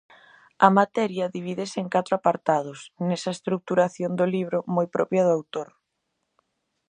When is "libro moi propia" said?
4.35-5.21